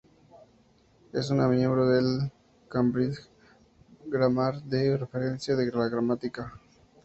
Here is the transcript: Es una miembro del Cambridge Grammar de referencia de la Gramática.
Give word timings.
Es 1.13 1.29
una 1.29 1.47
miembro 1.47 1.87
del 1.87 2.31
Cambridge 2.67 3.19
Grammar 4.07 4.59
de 4.63 4.97
referencia 4.97 5.55
de 5.55 5.67
la 5.71 5.89
Gramática. 5.89 6.59